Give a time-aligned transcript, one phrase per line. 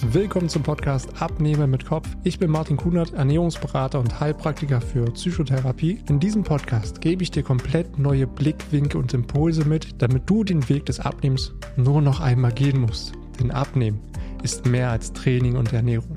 [0.00, 2.08] Willkommen zum Podcast Abnehmen mit Kopf.
[2.22, 5.98] Ich bin Martin Kunert, Ernährungsberater und Heilpraktiker für Psychotherapie.
[6.08, 10.68] In diesem Podcast gebe ich dir komplett neue Blickwinkel und Impulse mit, damit du den
[10.68, 13.12] Weg des Abnehmens nur noch einmal gehen musst.
[13.40, 14.00] Denn Abnehmen
[14.44, 16.14] ist mehr als Training und Ernährung.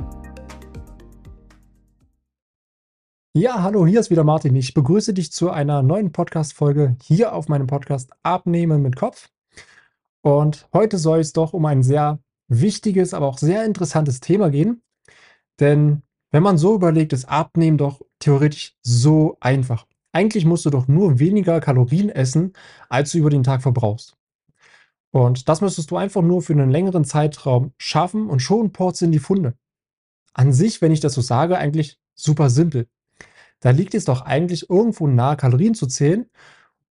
[3.33, 4.55] Ja, hallo, hier ist wieder Martin.
[4.55, 9.29] Ich begrüße dich zu einer neuen Podcast-Folge hier auf meinem Podcast Abnehmen mit Kopf.
[10.21, 12.19] Und heute soll es doch um ein sehr
[12.51, 14.81] wichtiges, aber auch sehr interessantes Thema gehen.
[15.59, 19.85] Denn wenn man so überlegt, ist Abnehmen doch theoretisch so einfach.
[20.11, 22.53] Eigentlich musst du doch nur weniger Kalorien essen,
[22.89, 24.17] als du über den Tag verbrauchst.
[25.11, 29.19] Und das müsstest du einfach nur für einen längeren Zeitraum schaffen und schon porzeln die
[29.19, 29.55] Funde.
[30.33, 32.87] An sich, wenn ich das so sage, eigentlich super simpel.
[33.59, 36.29] Da liegt es doch eigentlich irgendwo nahe, Kalorien zu zählen,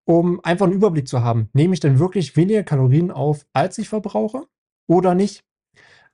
[0.05, 1.49] um einfach einen Überblick zu haben.
[1.53, 4.47] Nehme ich denn wirklich weniger Kalorien auf, als ich verbrauche
[4.87, 5.45] oder nicht?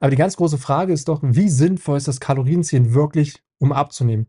[0.01, 4.27] Aber die ganz große Frage ist doch, wie sinnvoll ist das Kalorienziehen wirklich, um abzunehmen?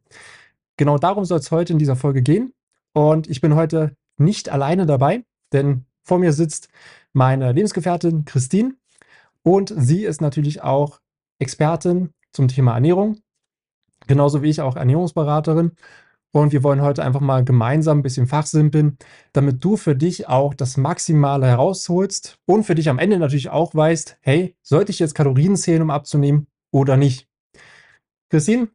[0.77, 2.53] Genau darum soll es heute in dieser Folge gehen.
[2.93, 6.69] Und ich bin heute nicht alleine dabei, denn vor mir sitzt
[7.13, 8.75] meine Lebensgefährtin Christine
[9.43, 10.99] und sie ist natürlich auch
[11.39, 13.19] Expertin zum Thema Ernährung,
[14.07, 15.71] genauso wie ich auch Ernährungsberaterin.
[16.37, 18.99] Und wir wollen heute einfach mal gemeinsam ein bisschen fachsimpeln,
[19.33, 23.73] damit du für dich auch das Maximale herausholst und für dich am Ende natürlich auch
[23.73, 27.27] weißt, hey, sollte ich jetzt Kalorien zählen, um abzunehmen oder nicht?
[28.29, 28.69] Christine,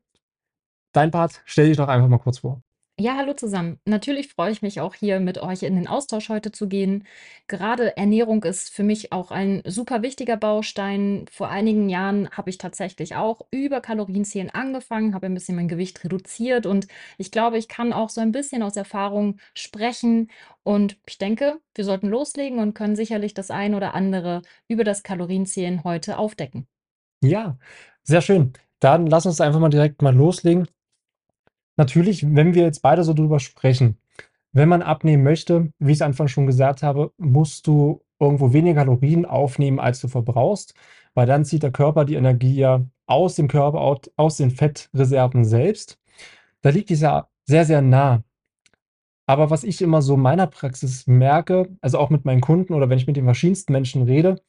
[0.92, 2.62] dein Part, stell dich doch einfach mal kurz vor.
[3.00, 3.80] Ja, hallo zusammen.
[3.86, 7.04] Natürlich freue ich mich auch hier mit euch in den Austausch heute zu gehen.
[7.48, 11.24] Gerade Ernährung ist für mich auch ein super wichtiger Baustein.
[11.30, 16.04] Vor einigen Jahren habe ich tatsächlich auch über Kalorienzählen angefangen, habe ein bisschen mein Gewicht
[16.04, 16.86] reduziert und
[17.18, 20.30] ich glaube, ich kann auch so ein bisschen aus Erfahrung sprechen.
[20.62, 25.02] Und ich denke, wir sollten loslegen und können sicherlich das ein oder andere über das
[25.02, 26.68] Kalorienzählen heute aufdecken.
[27.22, 27.58] Ja,
[28.02, 28.52] sehr schön.
[28.80, 30.68] Dann lass uns einfach mal direkt mal loslegen.
[31.76, 33.98] Natürlich, wenn wir jetzt beide so drüber sprechen,
[34.52, 38.80] wenn man abnehmen möchte, wie ich es Anfang schon gesagt habe, musst du irgendwo weniger
[38.80, 40.74] Kalorien aufnehmen, als du verbrauchst,
[41.14, 45.98] weil dann zieht der Körper die Energie ja aus dem Körper, aus den Fettreserven selbst.
[46.60, 48.22] Da liegt es ja sehr, sehr nah.
[49.26, 52.88] Aber was ich immer so in meiner Praxis merke, also auch mit meinen Kunden oder
[52.90, 54.42] wenn ich mit den verschiedensten Menschen rede,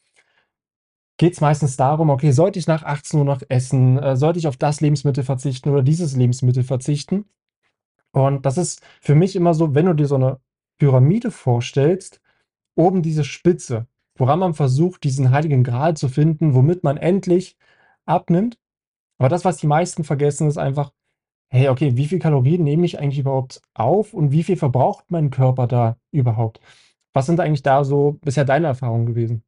[1.23, 3.97] geht es meistens darum, okay, sollte ich nach 18 Uhr noch essen?
[3.97, 7.23] Äh, sollte ich auf das Lebensmittel verzichten oder dieses Lebensmittel verzichten?
[8.11, 10.41] Und das ist für mich immer so, wenn du dir so eine
[10.79, 12.19] Pyramide vorstellst,
[12.75, 17.55] oben diese Spitze, woran man versucht, diesen heiligen Gral zu finden, womit man endlich
[18.05, 18.57] abnimmt.
[19.17, 20.91] Aber das, was die meisten vergessen, ist einfach,
[21.47, 25.29] hey, okay, wie viel Kalorien nehme ich eigentlich überhaupt auf und wie viel verbraucht mein
[25.29, 26.59] Körper da überhaupt?
[27.13, 29.45] Was sind eigentlich da so bisher deine Erfahrungen gewesen?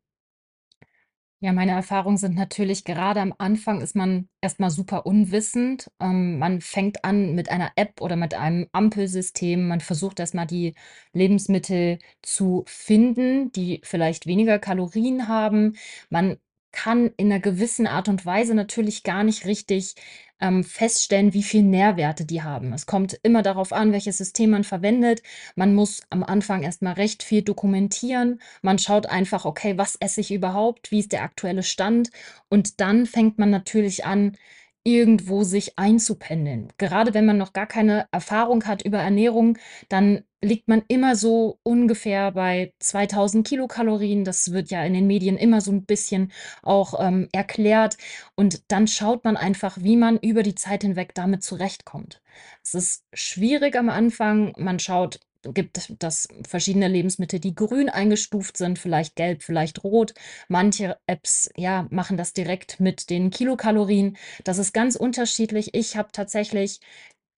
[1.42, 5.92] Ja, meine Erfahrungen sind natürlich, gerade am Anfang ist man erstmal super unwissend.
[6.00, 9.68] Ähm, man fängt an mit einer App oder mit einem Ampelsystem.
[9.68, 10.74] Man versucht erstmal die
[11.14, 15.76] Lebensmittel zu finden, die vielleicht weniger Kalorien haben.
[16.10, 16.38] Man
[16.76, 19.96] kann in einer gewissen Art und Weise natürlich gar nicht richtig
[20.40, 22.74] ähm, feststellen, wie viel Nährwerte die haben.
[22.74, 25.24] Es kommt immer darauf an, welches System man verwendet.
[25.56, 28.42] Man muss am Anfang erstmal recht viel dokumentieren.
[28.62, 30.92] Man schaut einfach, okay, was esse ich überhaupt?
[30.92, 32.12] Wie ist der aktuelle Stand?
[32.50, 34.38] Und dann fängt man natürlich an,
[34.86, 36.72] irgendwo sich einzupendeln.
[36.78, 39.58] Gerade wenn man noch gar keine Erfahrung hat über Ernährung,
[39.90, 44.24] dann liegt man immer so ungefähr bei 2000 Kilokalorien.
[44.24, 46.32] Das wird ja in den Medien immer so ein bisschen
[46.62, 47.98] auch ähm, erklärt.
[48.36, 52.22] Und dann schaut man einfach, wie man über die Zeit hinweg damit zurechtkommt.
[52.64, 54.54] Es ist schwierig am Anfang.
[54.58, 55.20] Man schaut,
[55.54, 60.14] gibt das verschiedene Lebensmittel, die grün eingestuft sind, vielleicht gelb, vielleicht rot.
[60.48, 64.18] Manche Apps, ja, machen das direkt mit den Kilokalorien.
[64.44, 65.74] Das ist ganz unterschiedlich.
[65.74, 66.80] Ich habe tatsächlich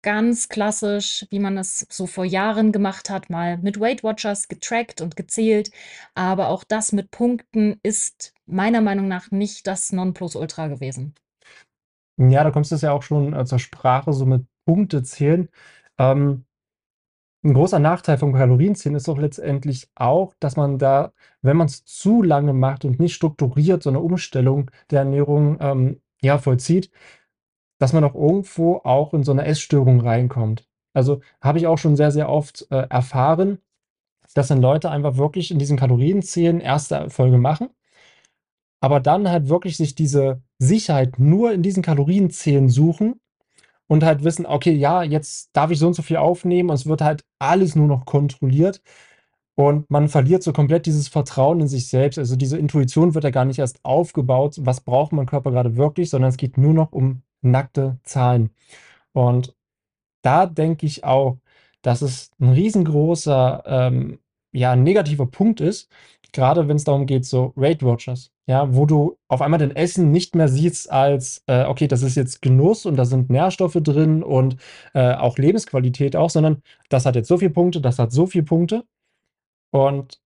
[0.01, 5.01] ganz klassisch, wie man das so vor Jahren gemacht hat, mal mit Weight Watchers getrackt
[5.01, 5.71] und gezählt.
[6.15, 11.13] Aber auch das mit Punkten ist meiner Meinung nach nicht das Nonplusultra gewesen.
[12.17, 15.49] Ja, da kommst du ja auch schon äh, zur Sprache, so mit Punkte zählen.
[15.99, 16.45] Ähm,
[17.43, 21.85] ein großer Nachteil vom Kalorienzählen ist doch letztendlich auch, dass man da, wenn man es
[21.85, 26.91] zu lange macht und nicht strukturiert so eine Umstellung der Ernährung, ähm, ja, vollzieht,
[27.79, 30.67] dass man auch irgendwo auch in so eine Essstörung reinkommt.
[30.93, 33.59] Also, habe ich auch schon sehr, sehr oft, äh, erfahren,
[34.33, 37.69] dass dann Leute einfach wirklich in diesen Kalorienzählen erste Erfolge machen,
[38.81, 43.19] aber dann halt wirklich sich diese Sicherheit nur in diesen Kalorienzählen suchen
[43.87, 46.85] und halt wissen, okay, ja, jetzt darf ich so und so viel aufnehmen und es
[46.85, 48.81] wird halt alles nur noch kontrolliert.
[49.55, 52.19] Und man verliert so komplett dieses Vertrauen in sich selbst.
[52.19, 54.57] Also diese Intuition wird ja gar nicht erst aufgebaut.
[54.61, 58.51] Was braucht mein Körper gerade wirklich, sondern es geht nur noch um nackte Zahlen.
[59.13, 59.55] Und
[60.21, 61.39] da denke ich auch,
[61.81, 64.19] dass es ein riesengroßer, ähm,
[64.53, 65.89] ja, negativer Punkt ist,
[66.33, 70.11] gerade wenn es darum geht, so Weight Watchers, ja, wo du auf einmal dein Essen
[70.11, 74.23] nicht mehr siehst als, äh, okay, das ist jetzt Genuss und da sind Nährstoffe drin
[74.23, 74.57] und
[74.93, 78.45] äh, auch Lebensqualität auch, sondern das hat jetzt so viele Punkte, das hat so viele
[78.45, 78.83] Punkte.
[79.71, 80.21] Und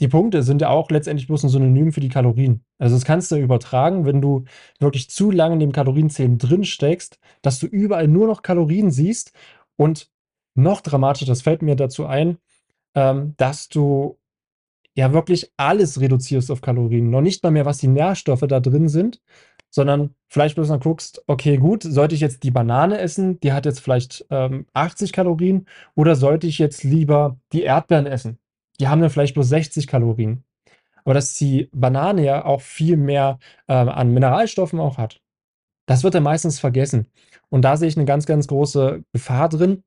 [0.00, 2.64] die Punkte sind ja auch letztendlich bloß ein Synonym für die Kalorien.
[2.78, 4.44] Also, das kannst du übertragen, wenn du
[4.78, 9.32] wirklich zu lange in dem Kalorienzählen drin steckst, dass du überall nur noch Kalorien siehst
[9.76, 10.10] und
[10.54, 12.38] noch dramatischer, das fällt mir dazu ein,
[12.94, 14.18] ähm, dass du
[14.98, 17.08] ja wirklich alles reduzierst auf Kalorien.
[17.08, 19.20] Noch nicht mal mehr, was die Nährstoffe da drin sind,
[19.70, 23.64] sondern vielleicht bloß mal guckst, okay, gut, sollte ich jetzt die Banane essen, die hat
[23.64, 28.40] jetzt vielleicht ähm, 80 Kalorien, oder sollte ich jetzt lieber die Erdbeeren essen?
[28.80, 30.42] Die haben dann vielleicht bloß 60 Kalorien.
[31.04, 35.20] Aber dass die Banane ja auch viel mehr ähm, an Mineralstoffen auch hat,
[35.86, 37.06] das wird dann meistens vergessen.
[37.50, 39.84] Und da sehe ich eine ganz, ganz große Gefahr drin.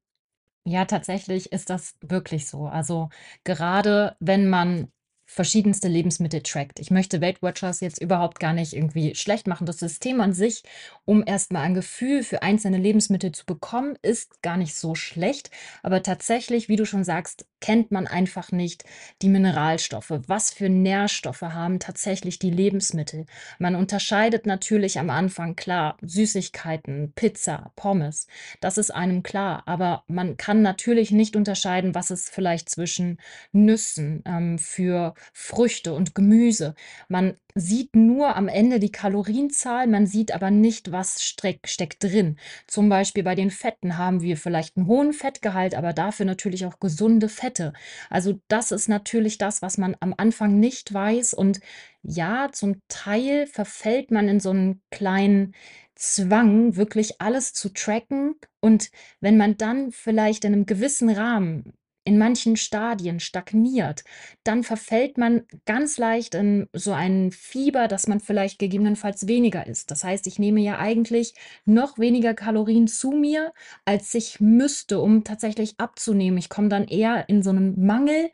[0.66, 2.68] Ja, tatsächlich ist das wirklich so.
[2.68, 3.10] Also,
[3.44, 4.88] gerade wenn man
[5.32, 6.80] verschiedenste Lebensmittel trackt.
[6.82, 9.66] Ich möchte Weight Watchers jetzt überhaupt gar nicht irgendwie schlecht machen.
[9.66, 10.64] Das System an sich,
[11.06, 15.50] um erst mal ein Gefühl für einzelne Lebensmittel zu bekommen, ist gar nicht so schlecht.
[15.84, 18.84] Aber tatsächlich, wie du schon sagst, kennt man einfach nicht
[19.22, 20.14] die Mineralstoffe.
[20.28, 23.26] Was für Nährstoffe haben tatsächlich die Lebensmittel?
[23.60, 28.28] Man unterscheidet natürlich am Anfang klar Süßigkeiten, Pizza, Pommes.
[28.60, 29.64] Das ist einem klar.
[29.66, 33.20] Aber man kann natürlich nicht unterscheiden, was es vielleicht zwischen
[33.52, 36.76] Nüssen, ähm, für Früchte und Gemüse.
[37.08, 42.38] Man sieht nur am Ende die Kalorienzahl, man sieht aber nicht, was steck, steckt drin.
[42.68, 46.80] Zum Beispiel bei den Fetten haben wir vielleicht einen hohen Fettgehalt, aber dafür natürlich auch
[46.80, 47.74] gesunde Fette.
[48.10, 51.34] Also das ist natürlich das, was man am Anfang nicht weiß.
[51.34, 51.60] Und
[52.04, 55.54] ja, zum Teil verfällt man in so einen kleinen
[55.96, 58.36] Zwang, wirklich alles zu tracken.
[58.60, 58.90] Und
[59.20, 64.04] wenn man dann vielleicht in einem gewissen Rahmen in manchen Stadien stagniert,
[64.44, 69.92] dann verfällt man ganz leicht in so ein Fieber, dass man vielleicht gegebenenfalls weniger isst.
[69.92, 73.54] Das heißt, ich nehme ja eigentlich noch weniger Kalorien zu mir,
[73.86, 76.38] als ich müsste, um tatsächlich abzunehmen.
[76.38, 78.32] Ich komme dann eher in so einen Mangel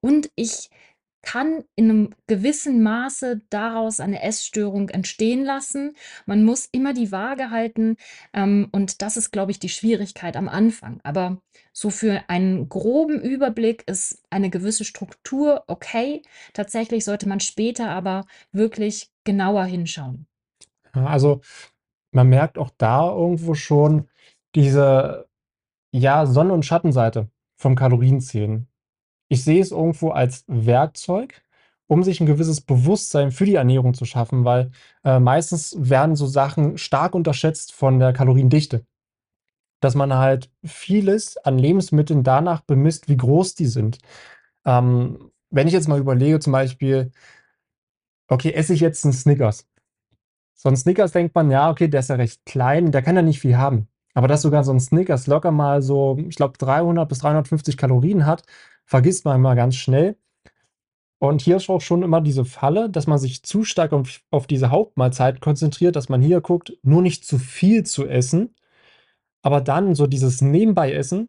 [0.00, 0.70] und ich
[1.22, 5.94] kann in einem gewissen Maße daraus eine Essstörung entstehen lassen.
[6.26, 7.96] Man muss immer die Waage halten,
[8.32, 11.00] ähm, und das ist, glaube ich, die Schwierigkeit am Anfang.
[11.02, 11.38] Aber
[11.72, 16.22] so für einen groben Überblick ist eine gewisse Struktur okay.
[16.52, 20.26] Tatsächlich sollte man später aber wirklich genauer hinschauen.
[20.92, 21.40] Also,
[22.12, 24.08] man merkt auch da irgendwo schon
[24.54, 25.28] diese,
[25.92, 28.66] ja, Sonne und Schattenseite vom Kalorienzählen.
[29.32, 31.42] Ich sehe es irgendwo als Werkzeug,
[31.86, 34.72] um sich ein gewisses Bewusstsein für die Ernährung zu schaffen, weil,
[35.04, 38.84] äh, meistens werden so Sachen stark unterschätzt von der Kaloriendichte.
[39.80, 43.98] Dass man halt vieles an Lebensmitteln danach bemisst, wie groß die sind.
[44.66, 47.12] Ähm, wenn ich jetzt mal überlege, zum Beispiel,
[48.28, 49.66] okay, esse ich jetzt einen Snickers?
[50.54, 53.22] So 'n Snickers denkt man: „Ja, okay, der ist ja recht klein, der kann ja
[53.22, 57.08] nicht viel haben.“ Aber dass sogar so 'n Snickers locker mal so, ich glaube, 300
[57.08, 58.44] bis 350 Kalorien hat,
[58.90, 60.16] vergisst man immer ganz schnell.
[61.22, 64.46] Und hier ist auch schon immer diese Falle, dass man sich zu stark auf auf
[64.46, 68.54] diese Hauptmahlzeit konzentriert, dass man hier guckt, nur nicht zu viel zu essen,
[69.42, 71.28] aber dann so dieses Nebenbei-Essen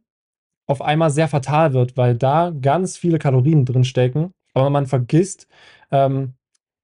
[0.67, 5.47] auf einmal sehr fatal wird, weil da ganz viele Kalorien drin stecken, aber man vergisst,
[5.91, 6.35] ähm,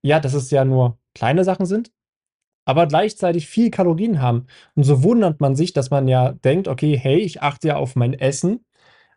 [0.04, 1.92] ja, dass es ja nur kleine Sachen sind
[2.66, 4.48] aber gleichzeitig viel Kalorien haben.
[4.76, 7.96] Und so wundert man sich, dass man ja denkt: „Okay, hey, ich achte ja auf
[7.96, 8.66] mein Essen“,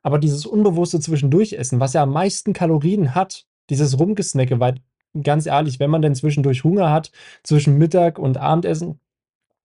[0.03, 4.77] aber dieses unbewusste Zwischendurchessen, was ja am meisten Kalorien hat, dieses Rumgesnacke, weil
[5.23, 7.11] ganz ehrlich, wenn man denn zwischendurch Hunger hat,
[7.43, 9.01] zwischen Mittag und Abendessen,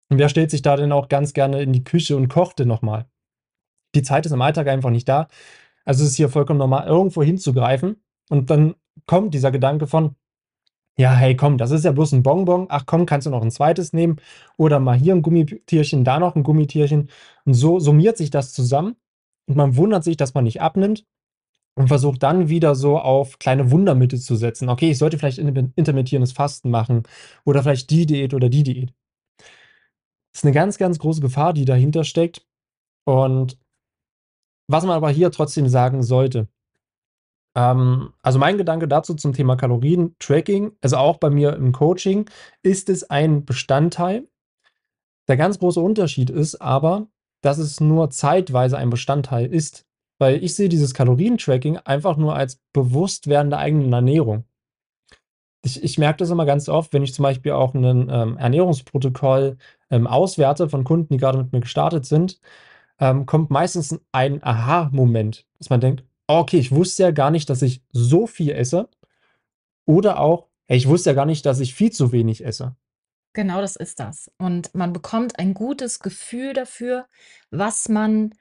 [0.09, 2.81] wer stellt sich da denn auch ganz gerne in die Küche und kocht denn noch
[2.81, 3.05] mal?
[3.95, 5.27] Die Zeit ist im Alltag einfach nicht da.
[5.85, 7.97] Also, es ist hier vollkommen normal, irgendwo hinzugreifen
[8.29, 8.75] und dann
[9.05, 10.15] kommt dieser Gedanke von:
[10.97, 12.67] ja, hey, komm, das ist ja bloß ein Bonbon.
[12.69, 14.17] Ach komm, kannst du noch ein zweites nehmen
[14.57, 17.09] oder mal hier ein Gummitierchen, da noch ein Gummitierchen.
[17.45, 18.95] Und so summiert sich das zusammen
[19.47, 21.05] und man wundert sich, dass man nicht abnimmt
[21.75, 24.69] und versucht dann wieder so auf kleine Wundermittel zu setzen.
[24.69, 27.03] Okay, ich sollte vielleicht intermi intermittierendes Fasten machen
[27.45, 28.93] oder vielleicht die Diät oder die Diät.
[29.37, 32.45] Das ist eine ganz, ganz große Gefahr, die dahinter steckt.
[33.05, 33.57] Und
[34.67, 36.47] was man aber hier trotzdem sagen sollte
[37.55, 42.29] ähm, also mein Gedanke dazu zum Thema Kalorien-Tracking, also auch bei mir im Coaching,
[42.61, 44.27] ist es ein Bestandteil.
[45.27, 47.07] Der ganz große Unterschied ist aber,
[47.45, 49.85] dass es nur zeitweise ein Bestandteil ist.
[50.19, 54.45] weil ich sehe dieses Kalorientracking einfach nur als Bewusstwerden der eigenen Ernährung.
[55.63, 59.57] Ich ich merke das immer ganz oft, wenn ich zum Beispiel auch 'nen, ähm, Ernährungsprotokoll,
[59.89, 62.39] ähm, auswerte von Kunden, die grade mit mir gestartet sind,
[62.99, 67.61] ähm, kommt meistens ein Aha-Moment, dass man denkt: „Okay, ich wusste ja gar nicht, dass
[67.63, 68.89] ich so viel esse.“
[69.87, 72.75] Oder auch: „Hey, ich wusste ja gar nicht, dass ich viel zu wenig esse.“
[73.35, 74.31] Genau das ist das.
[74.37, 77.05] Und man bekommt ein gutes Gefühl dafür,
[77.51, 78.33] was man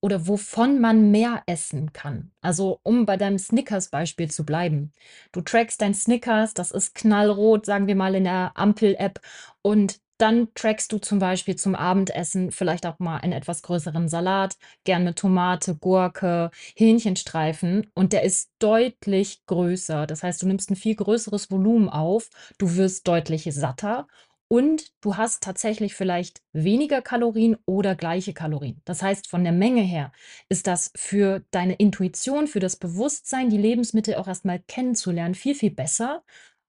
[0.00, 2.30] oder wovon man mehr essen kann.
[2.42, 4.92] Also, um bei deinem Snickers-Beispiel zu bleiben.
[5.32, 9.20] Du trackst dein Snickers, das ist knallrot, sagen wir mal in der Ampel-App
[9.62, 14.56] und dann trackst du zum Beispiel zum Abendessen vielleicht auch mal einen etwas größeren Salat,
[14.84, 20.06] gern mit Tomate, Gurke, Hähnchenstreifen und der ist deutlich größer.
[20.06, 24.06] Das heißt, du nimmst 'n viel größeres Volumen auf, du wirst deutlich satter
[24.48, 28.80] und du hast tatsächlich vielleicht weniger Kalorien oder gleiche Kalorien.
[28.84, 30.12] Das heißt, von der Menge her
[30.48, 35.54] ist das für deine Intuition, für das Bewusstsein, die Lebensmittel auch erst mal kennenzulernen, viel,
[35.54, 36.22] viel besser.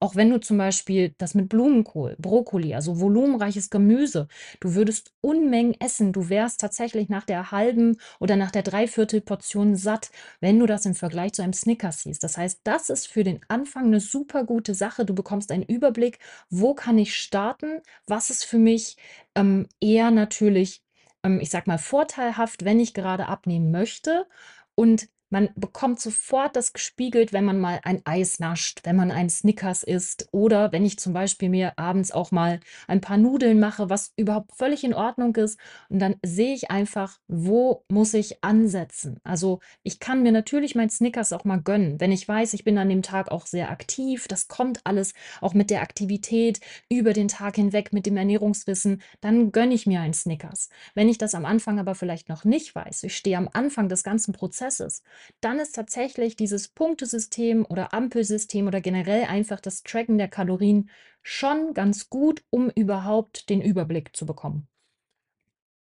[0.06, 4.28] Auch wenn du zum Beispiel das mit Blumenkohl, Brokkoli, also volumenreiches Gemüse
[4.60, 6.14] du würdest Unmengen essen.
[6.14, 10.86] Du wärst tatsächlich nach der halben oder nach der 3/4 Portion satt, wenn du das
[10.86, 12.24] im Vergleich zu einem Snickers siehst.
[12.24, 15.06] Das heißt, das ist für den Anfang 'ne supergute Sache.
[15.06, 16.20] Du bekommst einen Überblick:
[16.52, 17.82] „Wo kann ich starten?
[18.06, 18.98] Was ist für mich,
[19.34, 20.84] ähm, eher natürlich,
[21.24, 24.28] ähm, ich sage mal, vorteilhaft, wenn ich gerade abnehmen möchte?“
[24.76, 29.30] Und man bekommt sofort das gespiegelt, wenn man mal ein Eis nascht, wenn man einen
[29.30, 33.90] Snickers isst oder wenn ich zum Beispiel mir abends auch mal ein paar Nudeln mache,
[33.90, 35.60] was überhaupt völlig in Ordnung ist.
[35.90, 39.20] Und dann sehe ich einfach, wo muss ich ansetzen?
[39.24, 42.78] Also, ich kann mir natürlich meinen Snickers auch mal gönnen, wenn ich weiß, ich bin
[42.78, 44.28] an dem Tag auch sehr aktiv.
[44.28, 49.52] Das kommt alles auch mit der Aktivität über den Tag hinweg mit dem Ernährungswissen, dann
[49.52, 50.70] gönne ich mir einen Snickers.
[50.94, 54.04] Wenn ich das am Anfang aber vielleicht noch nicht weiß, ich stehe am Anfang des
[54.04, 55.04] ganzen Prozesses,
[55.42, 60.90] dann ist tatsächlich dieses Punktesystem oder Ampelsystem oder generell einfach das Tracken der Kalorien
[61.24, 64.68] schon ganz gut, um überhaupt den Überblick zu bekommen.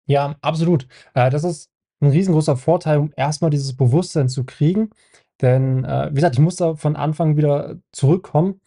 [0.06, 0.86] Ja, absolut.
[1.14, 1.70] Äh, das ist
[2.00, 4.90] 'n riesengroßer Vorteil, um erst mal dieses Bewusstsein zu kriegen.
[5.40, 8.60] Denn, äh, wie gesagt, ich muss da von Anfang wieder zurückkommen,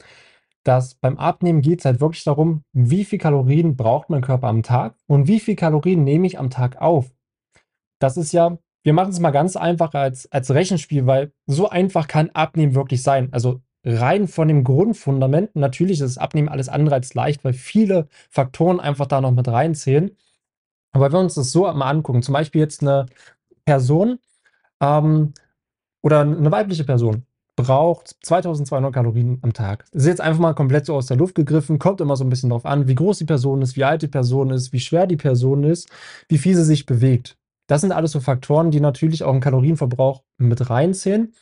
[0.63, 4.95] dass beim Abnehmen geht's halt wirklich darum, wie viel Kalorien braucht mein Körper am Tag
[5.07, 7.11] und wie viel Kalorien nehme ich am Tag auf?
[7.99, 12.29] Das ist ja wir machen's mal ganz einfach als als Rechenspiel, weil so einfach kann
[12.31, 13.29] Abnehmen wirklich sein.
[13.33, 18.79] Also, rein von dem Grundfundament natürlich ist Abnehmen alles andere als leicht, weil viele Faktoren
[18.79, 20.11] einfach da noch mit reinzählen.
[20.93, 23.07] Aber wenn wir uns das so mal angucken, zum Beispiel jetzt 'ne
[23.65, 24.19] Person,
[24.81, 25.33] ähm,
[26.03, 27.25] oder 'ne weibliche Person
[27.57, 29.85] braucht 2.200 Kalorien am Tag.
[29.93, 32.29] Das ist jetzt einfach mal komplett so aus der Luft gegriffen, kommt immer so 'n
[32.31, 35.07] bisschen drauf an, wie groß die Person ist, wie alt die Person ist, wie schwer
[35.07, 35.89] die Person ist,
[36.29, 37.35] wie viel sie sich bewegt.
[37.69, 41.33] Das sind alles so Faktoren, die natürlich auch 'n Kalorienverbrauch mit reinzählen.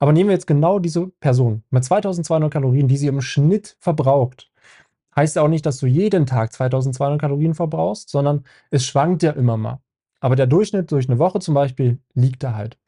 [0.00, 4.50] Aber nehmen wir jetzt genau diese Person mit 2.200 Kalorien, die sie im Schnitt verbraucht.
[5.16, 9.32] Heißt ja auch nicht, dass du jeden Tag 2.200 Kalorien verbrauchst, sondern es schwankt ja
[9.32, 9.80] immer mal.
[10.20, 12.78] Aber der Durchschnitt durch 'ne Woche zum Beispiel liegt da halt.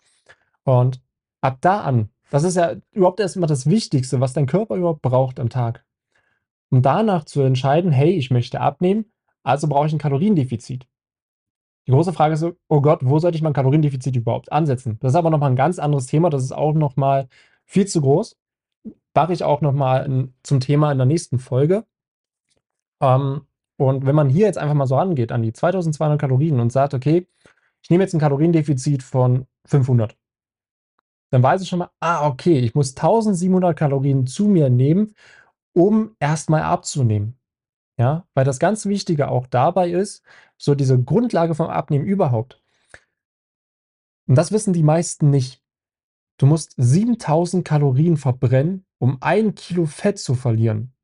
[0.64, 1.02] Und
[1.42, 5.02] ab da an das ist ja überhaupt erst mal das Wichtigste, was dein Körper überhaupt
[5.02, 5.84] braucht am Tag.
[6.70, 9.06] Um danach zu entscheiden: „Hey, ich möchte abnehmen,
[9.44, 10.86] also brauche ich 'n Kaloriendefizit.“
[11.88, 15.12] Die große Frage ist so: „Oh Gott, wo sollte ich mein Kaloriendefizit überhaupt ansetzen?“ Das
[15.12, 16.28] ist aber noch mal 'n ganz anderes Thema.
[16.30, 17.28] Das ist auch noch mal
[17.64, 18.36] viel zu groß.
[19.14, 21.84] Mache ich auch noch mal 'n zum Thema in der nächsten Folge.
[23.02, 23.42] Ähm,
[23.78, 26.94] und wenn man hier jetzt einfach mal so rangeht an die 2.200 Kalorien und sagt:
[26.94, 27.26] „Okay,
[27.82, 30.16] ich nehme jetzt 'n Kaloriendefizit von 500.“
[31.32, 35.14] Dann weiß ich schon mal: „Ah, okay, ich muss 1.700 Kalorien zu mir nehmen,
[35.74, 37.39] um erst mal abzunehmen.“
[38.00, 40.22] Ja, weil das ganz Wichtige auch dabei ist,
[40.56, 42.58] so diese Grundlage vom Abnehmen überhaupt.
[44.26, 45.62] Und das wissen die meisten nicht.
[46.38, 50.94] Du musst 7.000 Kalorien verbrennen, um 1 Kilo Fett zu verlieren.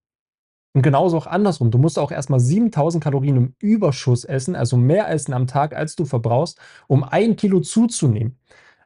[0.72, 1.70] Und genauso auch andersrum.
[1.70, 5.76] Du musst auch erst mal 7.000 Kalorien im Überschuss essen, also mehr essen am Tag,
[5.76, 8.38] als du verbrauchst, um 1 Kilo zuzunehmen.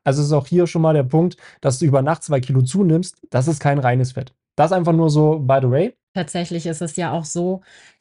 [0.02, 3.25] Also, ist auch hier schon mal der Punkt, dass du über Nacht 2 Kilo zunimmst,
[3.31, 4.35] das ist kein reines Fett.
[4.57, 5.97] Das einfach nur so by the way.
[6.12, 7.61] Tatsächlich ist es ja auch so,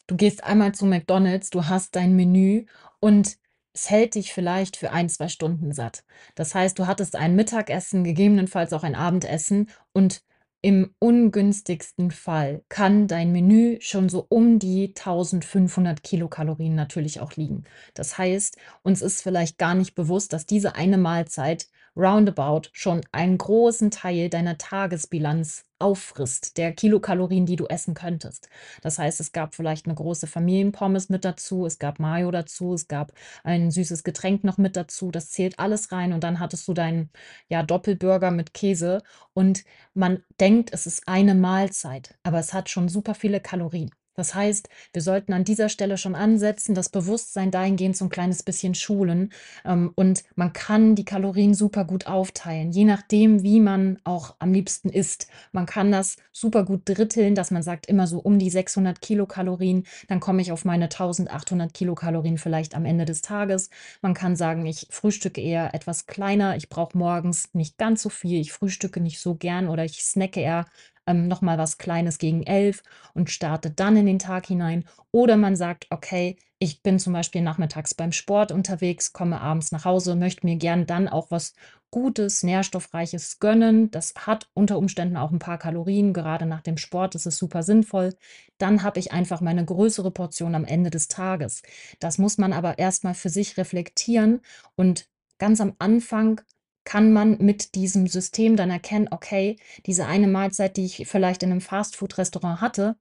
[0.10, 2.66] du gehst einmal zu McDonald's, du hast dein Menü
[3.00, 3.38] und
[3.74, 6.04] es hält dich vielleicht für 1, 2 Stunden satt.
[6.36, 10.24] Das heißt, du hattest ein Mittagessen, gegebenenfalls auch ein Abendessen und
[10.62, 17.64] im ungünstigsten Fall kann dein Menü schon so um die 1.500 Kilokalorien natürlich auch liegen.
[17.94, 23.38] Das heißt, uns ist vielleicht gar nicht bewusst, dass diese eine Mahlzeit roundabout schon einen
[23.38, 28.50] großen Teil deiner Tagesbilanz auffrisst, der Kilokalorien, die du essen könntest.
[28.82, 32.88] Das heißt, es gab vielleicht eine große Familienpommes mit dazu, es gab Mayo dazu, es
[32.88, 33.12] gab
[33.44, 35.12] ein süßes Getränk noch mit dazu.
[35.12, 37.10] Das zählt alles rein und dann hattest du deinen,
[37.50, 39.02] ja, Doppelburger mit Käse
[39.34, 43.92] und man denkt, es ist eine Mahlzeit, aber es hat schon super viele Kalorien.
[44.20, 48.44] Das heißt, wir sollten an dieser Stelle schon ansetzen, das Bewusstsein dahingehend so ein kleines
[48.44, 49.32] bisschen schulen.
[49.64, 54.52] Ähm, und man kann die Kalorien super gut aufteilen, je nachdem, wie man auch am
[54.52, 55.28] liebsten isst.
[55.54, 59.86] Man kann das super gut dritteln, dass man sagt, immer so um die 600 Kilokalorien,
[60.10, 63.70] dann komme ich auf meine 1800 Kilokalorien vielleicht am Ende des Tages.
[64.02, 68.42] Man kann sagen, ich frühstücke eher etwas kleiner, ich brauche morgens nicht ganz so viel,
[68.42, 70.66] ich frühstücke nicht so gern oder ich snacke eher
[71.08, 74.86] ähm, noch mal was Kleines gegen elf und startet dann in den Tag hinein.
[75.12, 79.86] Oder man sagt, okay, ich bin zum Beispiel nachmittags beim Sport unterwegs, komme abends nach
[79.86, 81.54] Hause, möchte mir gern dann auch was
[81.92, 83.90] Gutes, Nährstoffreiches gönnen.
[83.90, 87.64] Das hat unter Umständen auch ein paar Kalorien, gerade nach dem Sport ist es super
[87.64, 88.14] sinnvoll.
[88.60, 91.64] Dann habe ich einfach meine größere Portion am Ende des Tages.
[92.00, 94.42] Das muss man aber erstmal für sich reflektieren
[94.76, 95.08] und
[95.40, 96.42] ganz am Anfang
[96.84, 101.52] kann man mit diesem System dann erkennen, okay, diese eine Mahlzeit, die ich vielleicht in
[101.52, 102.96] einem Fastfood-Restaurant hatte,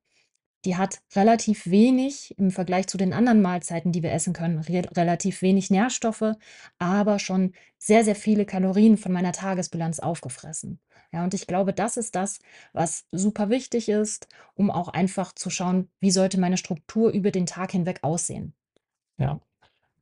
[0.65, 4.83] die hat relativ wenig im Vergleich zu den anderen Mahlzeiten, die wir essen können, re
[4.97, 6.35] relativ wenig Nährstoffe,
[6.79, 10.81] aber schon sehr, sehr viele Kalorien von meiner Tagesbilanz aufgefressen.
[11.13, 12.41] Ja, und ich glaube, das ist das,
[12.73, 17.47] was super wichtig ist, um auch einfach zu schauen, wie sollte meine Struktur über den
[17.47, 18.53] Tag hinweg aussehen.
[19.17, 19.41] Ja.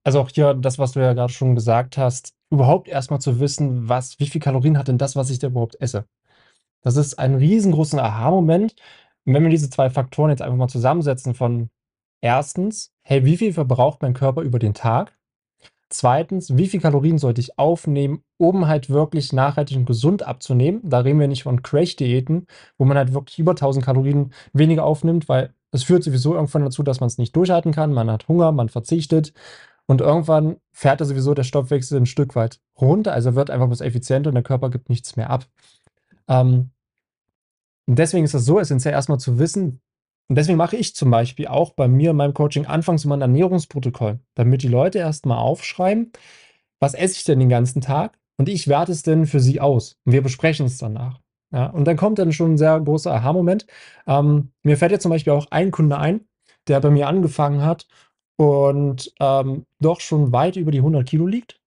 [0.03, 3.89] Also auch hier das, was du ja gerade schon gesagt hast, überhaupt erstmal zu wissen,
[3.89, 6.07] was wie viel Kalorien hat denn das, was ich da überhaupt esse?
[6.83, 8.75] Das ist ein riesengroßer Aha-Moment.
[9.27, 11.71] Und wenn wir diese 2 Faktoren jetzt einfach mal zusammensetzen von
[12.23, 15.17] erstens: „Hey, wie viel verbraucht mein Körper über den Tag?“
[15.91, 21.01] Zweitens: „Wie viel Kalorien sollte ich aufnehmen, um halt wirklich nachhaltig und gesund abzunehmen?“ Da
[21.01, 22.47] reden wir nicht von Crash-Diäten,
[22.79, 26.83] wo man halt wirklich über 1.000 Kalorien weniger aufnimmt, weil es führt sowieso irgendwann dazu,
[26.83, 27.93] dass man es nicht durchhalten kann.
[27.93, 29.33] Man hat Hunger, man verzichtet
[29.87, 33.81] und irgendwann fährt da sowieso der Stoffwechsel ein Stück weit runter, also wird einfach bloß
[33.83, 35.47] effizienter und der Körper gibt nichts mehr ab.
[36.29, 36.71] Ähm,
[37.89, 39.81] und deswegen ist es so essentiell erstmal zu wissen
[40.29, 43.21] und deswegen mache ich zum Beispiel auch bei mir in meinem Coaching anfangs immer 'n
[43.23, 46.11] Ernährungsprotokoll, damit die Leute erstmal aufschreiben:
[46.81, 49.99] „Was esse ich denn den ganzen Tag?“ Und ich werte es dann für sie aus
[50.05, 51.21] und wir besprechen es danach.
[51.53, 53.67] Ja, und dann kommt dann schon 'n sehr großer Aha-Moment.
[54.09, 56.23] Ähm, mir fällt jetzt zum Beispiel auch ein Kunde ein,
[56.69, 57.87] der bei mir angefangen hat
[58.37, 61.59] und, ähm, doch schon weit über die 100 Kilo liegt.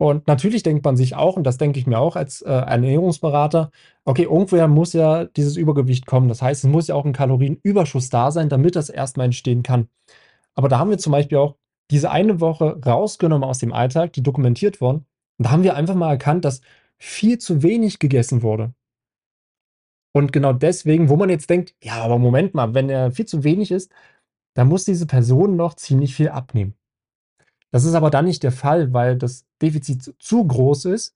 [0.00, 3.70] Und natürlich denkt man sich auch, und das denke ich mir auch als, äh, Ernährungsberater:
[4.04, 8.08] „Okay, irgendwoher muss ja dieses Übergewicht kommen.“ Das heißt, es muss ja auch 'n Kalorienüberschuss
[8.10, 9.88] da sein, damit das erst mal entstehen kann.
[10.54, 11.56] Aber da haben wir zum Beispiel auch
[11.90, 15.06] diese eine Woche rausgenommen aus dem Alltag, die dokumentiert worden.
[15.38, 16.60] Und da haben wir einfach mal erkannt, dass
[16.98, 18.74] viel zu wenig gegessen wurde.
[20.16, 23.42] Und genau deswegen, wo man jetzt denkt: „Ja, aber Moment mal, wenn er viel zu
[23.42, 23.90] wenig isst,
[24.54, 26.74] dann muss diese Person noch ziemlich viel abnehmen.“
[27.72, 31.14] Das ist aber dann nicht der Fall, weil das Defizit zu groß ist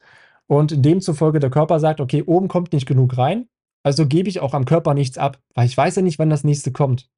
[0.48, 3.48] und demzufolge der Körper sagt: „Okay, oben kommt nicht genug rein,
[3.84, 6.44] also gebe ich auch am Körper nichts ab, weil ich weiß ja nicht, wann das
[6.44, 7.08] nächste kommt.“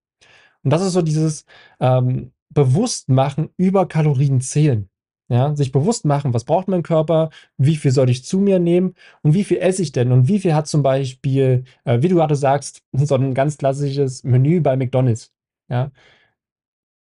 [0.64, 1.44] Und das ist so dieses,
[1.80, 4.88] ähm, Bewusstmachen über Kalorien zählen.
[5.30, 7.30] Ja, sich bewusst machen: „Was braucht mein Körper?
[7.58, 8.94] Wie viel soll ich zu mir nehmen?
[9.22, 10.12] Und wie viel esse ich denn?
[10.12, 14.24] Und wie viel hat zum Beispiel, äh, wie du gerade sagst, so 'n ganz klassisches
[14.24, 15.30] Menü bei McDonald's?“
[15.70, 15.90] Ja?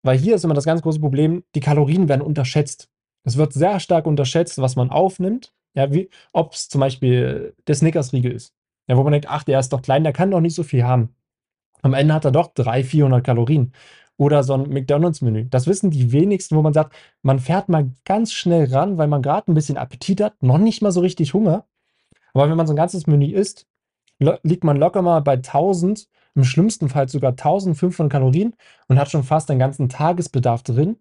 [0.05, 2.89] Weil hier ist immer das ganz große Problem, die Kalorien werden unterschätzt.
[3.23, 8.31] Es wird sehr stark unterschätzt, was man aufnimmt, ja, wie ob's zum Beispiel der Snickers-Riegel
[8.31, 8.53] ist.
[8.87, 10.83] Ja, wo man denkt: „Ach, der ist doch klein, der kann doch nicht so viel
[10.83, 11.09] haben.“
[11.83, 13.73] Am Ende hat er doch 300, 400 Kalorien.
[14.17, 15.45] Oder so 'n McDonald's-Menü.
[15.49, 19.21] Das wissen die wenigsten, wo man sagt, man fährt mal ganz schnell ran, weil man
[19.23, 21.65] grad 'n bisschen Appetit hat, noch nicht mal so richtig Hunger.
[22.33, 23.67] Aber wenn man so 'n ganzes Menü isst,
[24.43, 28.55] liegt man locker mal bei 1.000, im schlimmsten Fall sogar 1.500 Kalorien
[28.89, 30.97] und hat schon fast den ganzen Tagesbedarf drin.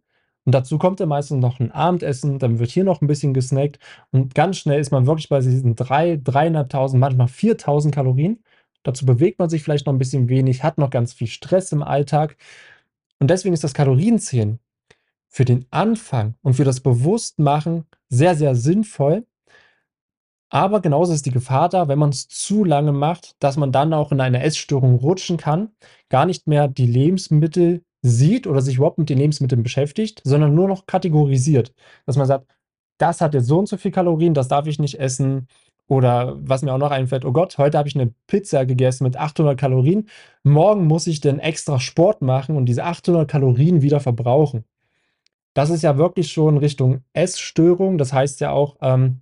[0.47, 3.79] Und dazu kommt dann meistens noch 'n Abendessen, dann wird hier noch 'n bisschen gesnackt
[4.13, 8.43] und ganz schnell ist man wirklich bei diesen 3, 3.500, manchmal 4.000 Kalorien.
[8.85, 11.83] Dazu bewegt man sich vielleicht noch 'n bisschen wenig, hat noch ganz viel Stress im
[11.85, 12.37] Alltag.
[13.21, 14.61] Und deswegen ist das Kalorienzählen
[15.29, 19.27] für den Anfang und für das Bewusstmachen sehr, sehr sinnvoll.
[20.53, 24.13] Aber genauso ist die Gefahr da, wenn man's zu lange macht, dass man dann auch
[24.13, 25.71] in eine Essstörung rutschen kann,
[26.09, 30.69] gar nicht mehr die Lebensmittel sieht oder sich überhaupt mit den Lebensmitteln beschäftigt, sondern nur
[30.69, 31.73] noch kategorisiert.
[32.07, 32.47] Dass man sagt:
[32.99, 35.49] „Das hat jetzt so und so viel Kalorien, das darf ich nicht essen.“
[35.89, 39.17] Oder was mir auch noch einfällt: „Oh Gott, heute habe ich 'ne Pizza gegessen mit
[39.17, 40.09] 800 Kalorien.
[40.45, 44.65] Morgen muss ich dann extra Sport machen und diese 800 Kalorien wieder verbrauchen.“
[45.55, 47.99] Das ist ja wirklich schon Richtung Essstörung.
[47.99, 49.21] Das heißt ja auch, ähm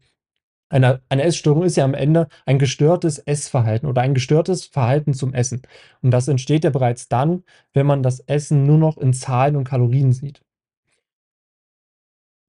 [0.75, 5.33] Eine eine Essstörung ist ja am Ende ein gestörtes Essverhalten oder ein gestörtes Verhalten zum
[5.33, 5.63] Essen.
[6.03, 9.63] Und das entsteht ja bereits dann, wenn man das Essen nur noch in Zahlen und
[9.69, 10.41] Kalorien sieht.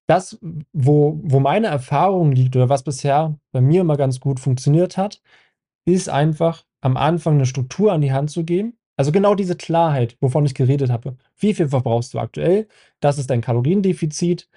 [0.10, 0.38] Das,
[0.72, 5.22] wo wo meine Erfahrung liegt oder was bisher bei mir immer ganz gut funktioniert hat,
[5.86, 8.78] ist einfach am Anfang 'ne Struktur an die Hand zu geben.
[8.98, 11.18] Also, genau diese Klarheit, wovon ich geredet habe.
[11.38, 12.68] Wie viel verbrauchst du aktuell?
[13.02, 14.50] Das ist dein Kaloriendefizit.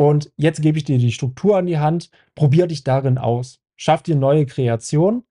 [0.00, 2.08] Und jetzt gebe ich dir die Struktur an die Hand.
[2.34, 3.60] Probier dich darin aus.
[3.76, 5.24] Schaff dir neue Kreationen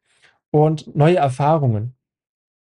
[0.52, 1.96] und neue Erfahrungen.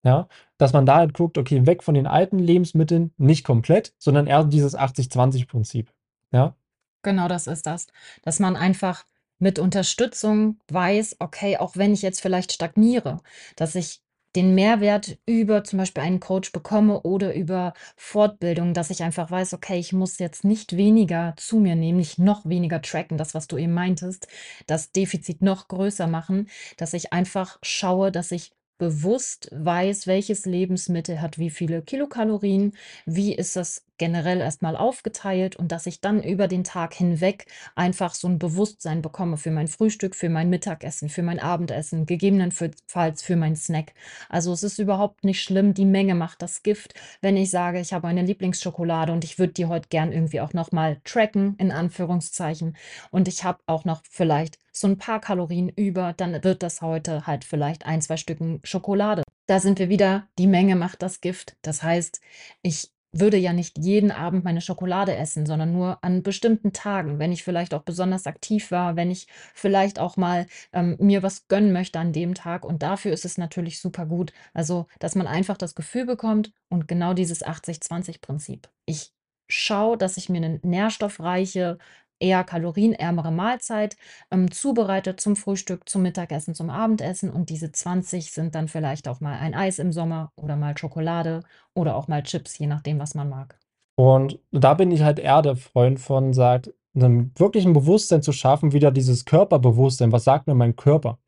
[0.05, 4.29] Ja, dass man da halt guckt, okay, weg von den alten Lebensmitteln, nicht komplett, sondern
[4.29, 5.93] eher dieses 80/20 Prinzip,
[6.31, 6.55] ja?
[7.03, 7.89] Genau das ist das.
[8.23, 9.05] Dass man einfach
[9.41, 13.21] mit Unterstützung weiß: „Okay, auch wenn ich jetzt vielleicht stagniere,
[13.57, 14.01] dass ich
[14.37, 19.55] den Mehrwert über zum Beispiel einen Coach bekomme oder über Fortbildung, dass ich einfach weiß:
[19.55, 23.49] Okay, ich muss jetzt nicht weniger zu mir nehmen, nicht noch weniger tracken“, das, was
[23.49, 24.29] du eben meintest,
[24.67, 31.21] das Defizit noch größer machen, dass ich einfach schaue, dass ich bewusst weiß, welches Lebensmittel
[31.21, 32.73] hat wie viele Kilokalorien,
[33.07, 37.47] wie ist das generell erst mal aufgeteilt und dass ich dann über den Tag hinweg
[37.77, 43.23] einfach so 'n Bewusstsein bekomme für mein Frühstück, für mein Mittagessen, für mein Abendessen, gegebenenfalls
[43.23, 43.93] für meinen Snack.
[44.29, 46.95] Also, es ist überhaupt nicht schlimm, die Menge macht das Gift.
[47.21, 50.55] Wenn ich sage, ich habe eine Lieblingsschokolade und ich würde die heute gern irgendwie auch
[50.55, 52.77] noch mal tracken in Anführungszeichen
[53.11, 57.27] und ich habe auch noch vielleicht so 'n paar Kalorien über, dann wird das heute
[57.27, 59.23] halt vielleicht 1, 2 Stücken Schokolade.
[59.47, 61.57] Da sind wir wieder, die Menge macht das Gift.
[61.63, 62.21] Das heißt,
[62.63, 67.33] ich würde ja nicht jeden Abend meine Schokolade essen, sondern nur an bestimmten Tagen, wenn
[67.33, 71.73] ich vielleicht auch besonders aktiv war, wenn ich vielleicht auch mal, ähm, mir was gönnen
[71.73, 72.65] möchte an dem Tag.
[72.65, 74.33] Und dafür ist es natürlich supergut.
[74.55, 78.69] Also, dass man einfach das Gefühl bekommt und genau dieses 80/20 Prinzip.
[78.87, 79.13] Ich
[79.49, 81.79] schaue, dass ich mir 'ne nährstoffreiche,
[82.21, 83.97] eher kalorienärmere Mahlzeit,
[84.31, 89.21] ähm, zubereite zum Frühstück, zum Mittagessen, zum Abendessen und diese 20 sind dann vielleicht auch
[89.21, 91.43] mal ein Eis im Sommer oder mal Schokolade
[91.75, 93.59] oder auch mal Chips, je nachdem, was man mag.
[93.97, 98.73] Und da bin ich halt eher der Freund von, sagt, 'nem wirklichen Bewusstsein zu schaffen,
[98.73, 100.13] wieder dieses Körperbewusstsein.
[100.13, 101.19] Was sagt mir mein Körper?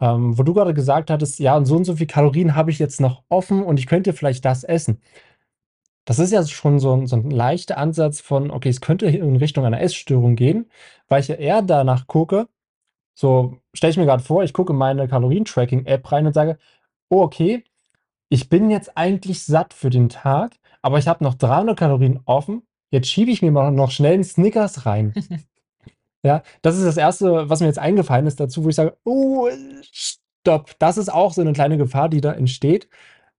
[0.00, 2.78] Ähm, wo du grade gesagt hattest: „Ja, und so und so viel Kalorien habe ich
[2.80, 5.00] jetzt noch offen und ich könnte vielleicht das essen.“
[6.08, 9.36] Das ist ja schon so 'n so 'n leichter Ansatz von: „Okay, es könnte in
[9.36, 10.66] Richtung einer Essstörung gehen“,
[11.08, 12.48] weil ich ja eher danach gucke
[13.14, 16.58] so stelle ich mir grad vor, ich gucke in meine Kalorien-Tracking-App rein und sage:
[17.10, 17.64] „Oh, okay,
[18.30, 22.62] ich bin jetzt eigentlich satt für den Tag, aber ich habe noch 300 Kalorien offen.
[22.92, 25.14] Jetzt schiebe ich mir mal noch schnell 'n Snickers rein.“
[26.24, 29.48] Ja, das ist das Erste, was mir jetzt eingefallen ist dazu, wo ich sage: „Oh,
[29.92, 32.88] stopp.“ Das ist auch so 'ne kleine Gefahr, die da entsteht,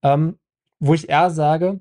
[0.04, 0.38] ähm,
[0.80, 1.80] wo ich eher sage,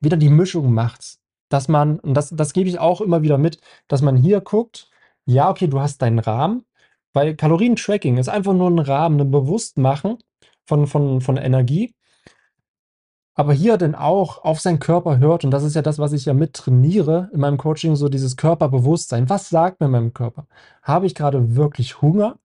[0.00, 1.18] wieder die Mischung macht's.
[1.50, 4.90] Dass man und das das gebe ich auch immer wieder mit, dass man hier guckt:
[5.26, 6.64] Ja, okay, du hast deinen Rahmen,
[7.12, 10.18] weil Kalorien-Tracking ist einfach nur 'n Rahmen, 'n Bewusstmachen
[10.66, 11.92] von von von Energie
[13.36, 16.24] aber hier dann auch auf seinen Körper hört und das ist ja das, was ich
[16.24, 19.28] ja mit trainiere in meinem Coaching, so dieses Körperbewusstsein.
[19.30, 20.46] Was sagt mir mein Körper?
[20.82, 22.38] Habe ich grade wirklich Hunger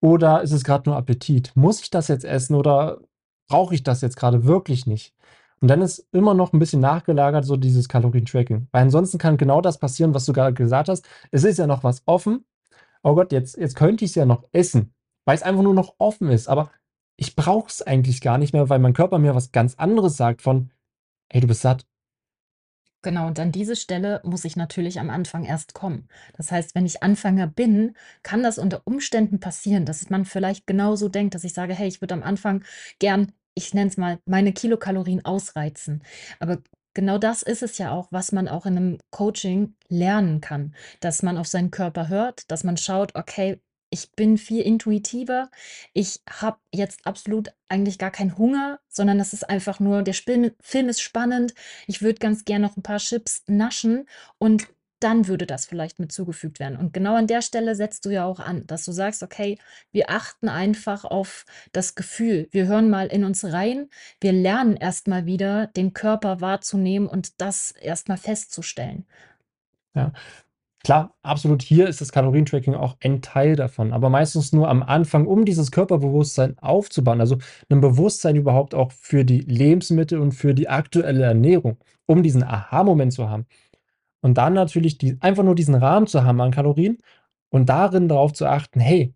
[0.00, 1.52] oder ist es grad nur Appetit?
[1.56, 3.00] Muss ich das jetzt essen oder
[3.48, 5.14] brauche ich das jetzt grade wirklich nicht?
[5.62, 8.68] Und dann ist immer noch 'n bisschen nachgelagert so dieses Kalorien-Tracking.
[8.72, 11.06] Weil ansonsten kann genau das passieren, was du grade gesagt hast.
[11.30, 12.44] Es ist ja noch was offen.
[13.04, 14.94] „Oh Gott, jetzt jetzt könnte ich's ja noch essen“,
[15.26, 16.70] weil's einfach nur noch offen ist, aber
[17.18, 20.42] ich brauche es eigentlich gar nicht mehr, weil mein Körper mir was ganz anderes sagt
[20.42, 20.70] von:
[21.30, 21.84] „Ey, du bist satt.“
[23.04, 26.06] Genau, und an diese Stelle muss ich natürlich am Anfang erst kommen.
[26.36, 31.08] Das heißt, wenn ich Anfänger bin, kann das unter Umständen passieren, dass man vielleicht genauso
[31.08, 32.62] denkt, dass ich sage: „Hey, ich würde am Anfang
[32.98, 36.02] gern, ich nenne es mal, meine Kilokalorien ausreizen.“
[36.40, 36.58] Aber
[36.94, 41.22] genau das ist es ja auch, was man auch in 'nem Coaching lernen kann, dass
[41.22, 43.60] man auf seinen Körper hört, dass man schaut: „Okay,
[43.92, 45.50] ich bin viel intuitiver.
[45.94, 50.88] Ich habe jetzt absolut eigentlich gar keinen Hunger, sondern das ist einfach nur der Film
[50.88, 51.54] ist spannend.
[51.88, 54.06] Ich würde ganz gern noch 'n paar Chips naschen
[54.38, 54.68] und
[55.00, 58.24] dann würde das vielleicht mit zugefügt werden.“ Und genau an der Stelle setzt du ja
[58.24, 59.58] auch an, dass du sagst: „Okay,
[59.92, 62.48] wir achten einfach auf das Gefühl.
[62.52, 63.88] Wir hören mal in uns rein.
[64.20, 69.06] Wir lernen erst mal wieder, den Körper wahrzunehmen und das erst mal festzustellen.“
[69.96, 70.12] Ja.
[70.84, 71.62] Klar, absolut.
[71.62, 75.70] Hier ist das Kalorien-Tracking auch ein Teil davon, aber meistens nur am Anfang, um dieses
[75.72, 77.20] Körperbewusstsein aufzubauen.
[77.20, 77.38] Also
[77.70, 83.12] 'nen Bewusstsein überhaupt auch für die Lebensmittel und für die aktuelle Ernährung, um diesen Aha-Moment
[83.12, 83.46] zu haben.
[84.22, 86.98] Und dann natürlich die einfach nur diesen Rahmen zu haben an Kalorien
[87.50, 89.14] und darin darauf zu achten: „Hey,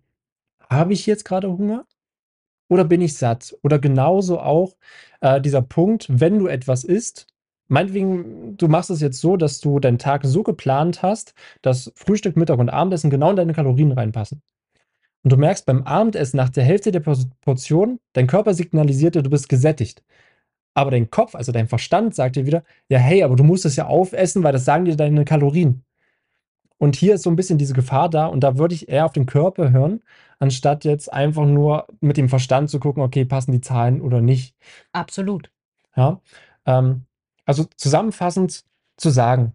[0.71, 1.87] habe ich jetzt grade Hunger
[2.69, 4.77] oder bin ich satt?“ Oder genauso auch,
[5.21, 7.27] äh, dieser Punkt, wenn du etwas isst
[7.69, 12.37] meinetwegen, du machst es jetzt so, dass du deinen Tag so geplant hast, dass Frühstück,
[12.37, 14.43] Mittag und Abendessen genau in deine Kalorien reinpassen.
[15.25, 19.31] Und du merkst beim Abendessen nach der Hälfte der Portion, dein Körper signalisiert dir, du
[19.31, 20.03] bist gesättigt.
[20.74, 23.76] Aber dein Kopf, also dein Verstand, sagt dir wieder, ja, hey, aber du musst es
[23.76, 25.84] ja aufessen, weil das sagen dir deine Kalorien.
[26.78, 29.12] Und hier ist so ein bisschen diese Gefahr da und da würde ich eher auf
[29.12, 30.02] den Körper hören,
[30.38, 34.56] anstatt jetzt einfach nur mit dem Verstand zu gucken, okay, passen die Zahlen oder nicht.
[34.92, 35.50] Absolut.
[35.96, 36.20] Ja,
[36.66, 37.04] ähm,
[37.46, 38.64] also zusammenfassend
[38.96, 39.52] zu sagen,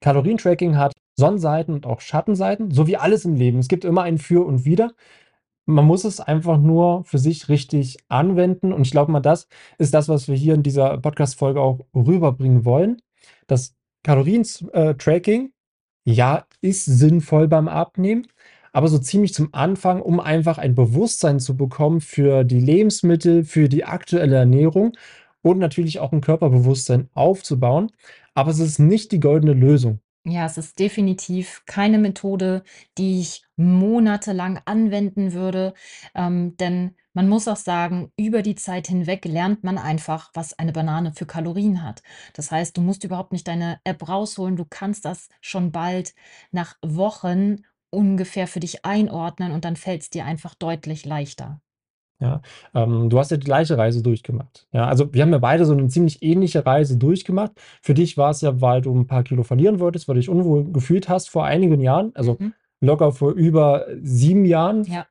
[0.00, 3.58] Kalorientracking hat Sonnenseiten und auch Schattenseiten, so wie alles im Leben.
[3.58, 4.92] Es gibt immer ein Für und Wider.
[5.68, 8.72] Man muss es einfach nur für sich richtig anwenden.
[8.72, 12.64] Und ich glaube mal, das ist das, was wir hier in dieser Podcast-Folge auch rüberbringen
[12.64, 13.02] wollen.
[13.46, 15.52] Das Kalorien-Tracking,
[16.06, 18.26] ja, ist sinnvoll beim Abnehmen,
[18.72, 23.68] aber so ziemlich zum Anfang, um einfach ein Bewusstsein zu bekommen für die Lebensmittel, für
[23.68, 24.96] die aktuelle Ernährung
[25.42, 27.92] und natürlich auch ein Körperbewusstsein aufzubauen.
[28.32, 30.00] Aber es ist nicht die goldene Lösung.
[30.24, 32.62] Ja, es ist definitiv keine Methode,
[32.98, 35.72] die ich monatelang anwenden würde,
[36.14, 40.72] ähm, denn man muss auch sagen, über die Zeit hinweg lernt man einfach, was eine
[40.72, 42.02] Banane für Kalorien hat.
[42.34, 46.14] Das heißt, du musst überhaupt nicht deine App rausholen, du kannst das schon bald
[46.52, 51.60] nach Wochen ungefähr für dich einordnen und dann fällt es dir einfach deutlich leichter.
[52.20, 52.40] Ja,
[52.74, 54.66] ähm, du hast ja die gleiche Reise durchgemacht.
[54.72, 57.52] Ja, also wir haben ja beide so eine ziemlich ähnliche Reise durchgemacht.
[57.80, 60.28] Für dich war es ja, weil du ein paar Kilo verlieren wolltest, weil du dich
[60.28, 62.54] unwohl gefühlt hast vor einigen Jahren, also Mhm.
[62.80, 65.06] locker vor über 7 Jahren, Ja,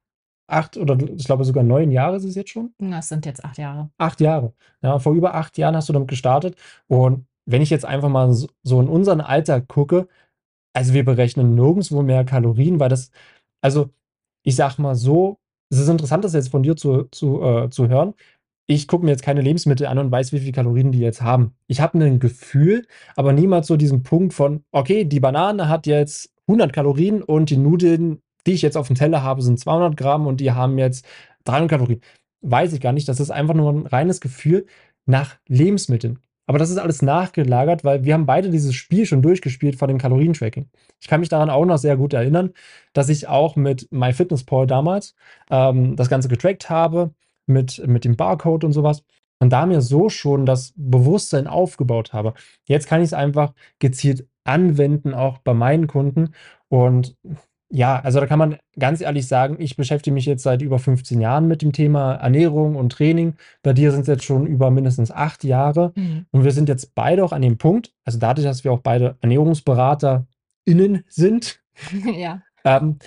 [0.49, 2.73] 8 oder ich glaube sogar 9 Jahre ist es jetzt schon?
[2.79, 3.89] das sind jetzt 8 Jahre.
[3.97, 4.53] 8 Jahre.
[4.81, 6.55] Ja, vor über 8 Jahren hast du damit gestartet
[6.87, 10.09] und wenn ich jetzt einfach mal so in unseren Alltag gucke,
[10.73, 13.11] also wir berechnen nirgendswo mehr Kalorien, weil das
[13.61, 13.89] also
[14.43, 15.37] ich sage mal so,
[15.69, 18.13] es ist interessant, das jetzt von dir zu zu, äh, zu hören.
[18.67, 21.53] Ich gucke mir jetzt keine Lebensmittel an und weiß, wie viel Kalorien die jetzt haben.
[21.67, 26.31] Ich habe 'nen Gefühl, aber niemals so diesen Punkt von: „Okay, die Banane hat jetzt
[26.47, 30.41] 100 Kalorien und die Nudeln, die ich jetzt aufm Teller habe, sind 200 Gramm und
[30.41, 31.05] die haben jetzt
[31.45, 32.01] 300 Kalorien.“
[32.41, 33.07] Weiß ich gar nicht.
[33.09, 34.65] Das ist einfach nur 'n reines Gefühl
[35.05, 36.19] nach Lebensmitteln.
[36.47, 39.97] Aber das ist alles nachgelagert, weil wir haben beide dieses Spiel schon durchgespielt vor dem
[39.97, 40.69] Kalorientracking.
[40.99, 42.53] Ich kann mich daran auch noch sehr gut erinnern,
[42.93, 45.13] dass ich auch mit MyFitnessPal damals,
[45.51, 47.11] ähm, das Ganze getrackt habe
[47.47, 49.03] mit mit dem Barcode und so was
[49.39, 52.33] und da mir so schon das Bewusstsein aufgebaut habe.
[52.65, 56.33] Jetzt kann ich's einfach gezielt anwenden, auch bei meinen Kunden
[56.69, 57.15] und
[57.69, 61.19] ja, also da kann man ganz ehrlich sagen, ich beschäftige mich jetzt seit über 15
[61.19, 63.33] Jahren mit dem Thema Ernährung und Training.
[63.61, 66.25] Bei dir sind's jetzt schon über mindestens 8 Jahre Mhm.
[66.31, 69.17] und wir sind jetzt beide auch an dem Punkt also dadurch, dass wir auch beide
[69.21, 71.59] ErnährungsberaterInnen sind,
[72.17, 72.41] Ja.
[72.63, 72.97] ähm,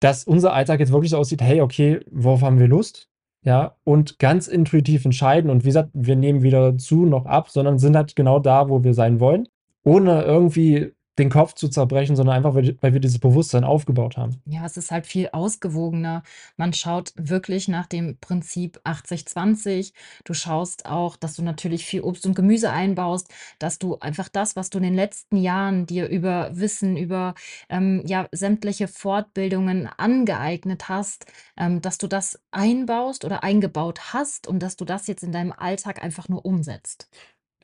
[0.00, 3.08] dass unser Alltag jetzt wirklich so aussieht: „Hey, okay, worauf haben wir Lust?“
[3.42, 7.78] Ja, und ganz intuitiv entscheiden und wie gesagt, wir nehmen weder zu noch ab, sondern
[7.78, 9.48] sind halt genau da, wo wir sein wollen,
[9.84, 14.42] ohne irgendwie den Kopf zu zerbrechen, sondern einfach, weil wir dieses Bewusstsein aufgebaut haben.
[14.46, 16.22] Ja, es ist halt viel ausgewogener.
[16.56, 19.92] Man schaut wirklich nach dem Prinzip 80/20.
[20.24, 24.56] Du schaust auch, dass du natürlich viel Obst und Gemüse einbaust, dass du einfach das,
[24.56, 27.34] was du in den letzten Jahren dir über Wissen, über,
[27.68, 34.60] ähm, ja, sämtliche Fortbildungen angeeignet hast, ähm, dass du das einbaust oder eingebaut hast und
[34.60, 37.08] dass du das jetzt in deinem Alltag einfach nur umsetzt.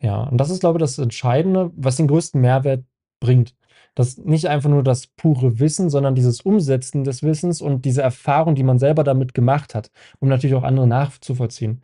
[0.01, 2.85] Ja, und das ist, glaube ich, das Entscheidende, was den größten Mehrwert
[3.21, 3.55] bringt.
[3.95, 8.55] Das nicht einfach nur das pure Wissen, sondern dieses Umsetzen des Wissens und diese Erfahrung,
[8.55, 11.83] die man selber damit gemacht hat, um natürlich auch andere nachzuvollziehen.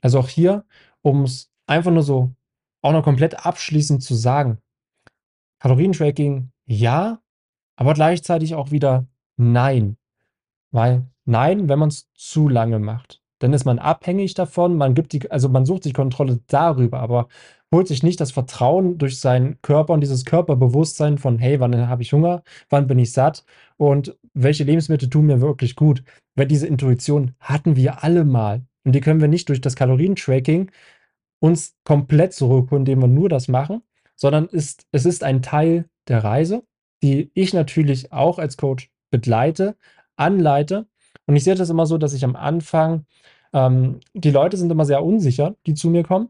[0.00, 0.64] Also auch hier,
[1.02, 2.32] um's einfach nur so
[2.82, 4.58] auch noch komplett abschließend zu sagen:
[5.60, 7.20] Kalorientracking ja,
[7.76, 9.96] aber gleichzeitig auch wieder nein.
[10.72, 13.22] Weil nein, wenn man's zu lange macht.
[13.38, 17.28] Dann ist man abhängig davon, man gibt die also man sucht sich Kontrolle darüber, aber
[17.74, 22.02] holt sich nicht das Vertrauen durch seinen Körper und dieses Körperbewusstsein von: „Hey, wann habe
[22.02, 22.42] ich Hunger?
[22.70, 23.44] Wann bin ich satt?
[23.76, 26.02] Und welche Lebensmittel tun mir wirklich gut?“
[26.34, 30.70] Weil diese Intuition hatten wir alle mal und die können wir nicht durch das Kalorientracking
[31.40, 33.82] uns komplett zurückholen, indem wir nur das machen,
[34.16, 36.64] sondern ist es ist ein Teil der Reise,
[37.02, 39.76] die ich natürlich auch als Coach begleite,
[40.16, 40.86] anleite.
[41.26, 43.06] Und ich sehe das immer so, dass ich am Anfang
[43.52, 46.28] ähm, die Leute sind immer sehr unsicher, die zu mir kommen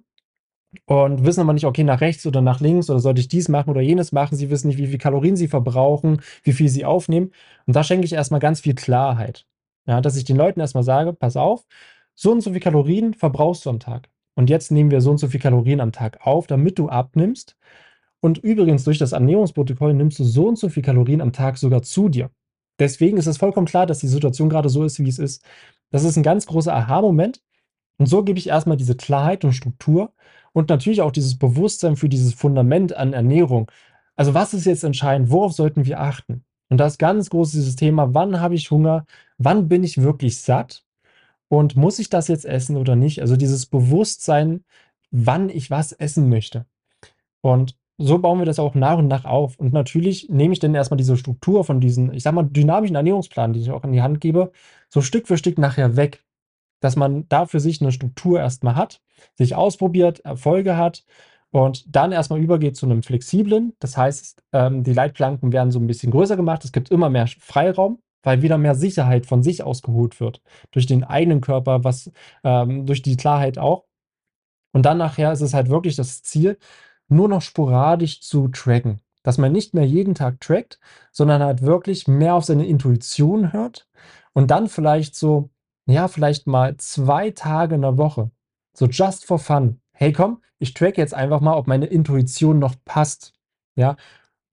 [0.86, 3.70] und wissen aber nicht, okay, nach rechts oder nach links oder sollte ich dies machen
[3.70, 4.36] oder jenes machen.
[4.36, 7.32] Sie wissen nicht, wie viel Kalorien sie verbrauchen, wie viel sie aufnehmen.
[7.66, 9.46] Und da schenke ich erst mal ganz viel Klarheit.
[9.86, 11.64] Ja, dass ich den Leuten erst mal sage: „Pass auf,
[12.14, 14.08] so und so viel Kalorien verbrauchst du am Tag.
[14.34, 17.56] Und jetzt nehmen wir so und so viel Kalorien am Tag auf, damit du abnimmst.
[18.20, 21.82] Und übrigens durch das Ernährungsprotokoll nimmst du so und so viel Kalorien am Tag sogar
[21.82, 22.30] zu dir.
[22.78, 25.44] Deswegen ist es vollkommen klar, dass die Situation grade so ist, wie es ist.“
[25.90, 27.40] Das ist 'n ganz großer Aha-Moment.
[27.98, 30.12] Und so gebe ich erst mal diese Klarheit und Struktur
[30.52, 33.70] und natürlich auch dieses Bewusstsein für dieses Fundament an Ernährung.
[34.16, 35.30] Also, was ist jetzt entscheidend?
[35.30, 36.44] Worauf sollten wir achten?
[36.70, 39.06] Und da ist ganz groß dieses Thema, wann habe ich Hunger,
[39.38, 40.84] wann bin ich wirklich satt
[41.48, 43.20] und muss ich das jetzt essen oder nicht?
[43.22, 44.64] Also dieses Bewusstsein,
[45.10, 46.66] wann ich was essen möchte.
[47.42, 49.58] Und so bauen wir das auch nach und nach auf.
[49.58, 53.52] Und natürlich nehme ich dann erstmal diese Struktur von diesen, ich sag mal, dynamischen Ernährungsplan,
[53.52, 54.52] die ich auch in die Hand gebe,
[54.88, 56.22] so Stück für Stück nachher weg.
[56.80, 59.00] Dass man da für sich eine Struktur erstmal hat,
[59.34, 61.04] sich ausprobiert, Erfolge hat
[61.50, 63.72] und dann erstmal übergeht zu einem flexiblen.
[63.78, 66.64] Das heißt, ähm, die Leitplanken werden so ein bisschen größer gemacht.
[66.64, 70.42] Es gibt immer mehr Freiraum, weil wieder mehr Sicherheit von sich ausgeholt wird.
[70.70, 72.10] Durch den eigenen Körper, was
[72.44, 73.86] ähm, durch die Klarheit auch.
[74.72, 76.58] Und dann nachher ist es halt wirklich das Ziel,
[77.08, 79.00] nur noch sporadisch zu tracken.
[79.22, 80.78] Dass man nicht mehr jeden Tag trackt,
[81.10, 83.88] sondern halt wirklich mehr auf seine Intuition hört
[84.32, 85.50] und dann vielleicht so,
[85.86, 88.30] ja, vielleicht mal zwei Tage in der Woche,
[88.72, 89.80] so just for fun.
[89.92, 93.32] Hey, komm, ich track jetzt einfach mal, ob meine Intuition noch passt.
[93.74, 93.96] Ja,